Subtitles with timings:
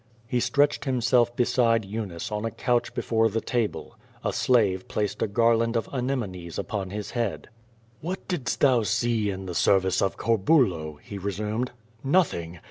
[0.25, 3.99] He stretched himself beside Eunice on a couch before the table.
[4.23, 7.49] A slave placed a garland of anemones upon his head.
[7.99, 11.69] "What didst thou see in the service of Corbulo?" he re sumed.
[12.03, 12.57] "Nothing!